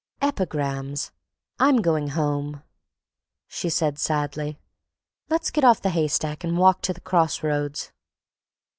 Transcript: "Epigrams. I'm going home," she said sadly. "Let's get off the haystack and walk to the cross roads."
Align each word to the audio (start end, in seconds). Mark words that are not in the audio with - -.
"Epigrams. 0.19 1.11
I'm 1.59 1.83
going 1.83 2.07
home," 2.07 2.63
she 3.47 3.69
said 3.69 3.99
sadly. 3.99 4.57
"Let's 5.29 5.51
get 5.51 5.63
off 5.63 5.79
the 5.79 5.91
haystack 5.91 6.43
and 6.43 6.57
walk 6.57 6.81
to 6.81 6.93
the 6.93 7.01
cross 7.01 7.43
roads." 7.43 7.91